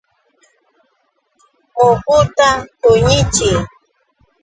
Muhuta 1.75 2.49
qunichiy. 2.79 3.57